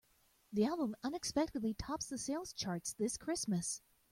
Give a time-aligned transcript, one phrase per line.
[0.51, 3.83] The album unexpectedly tops the sales chart this Christmas.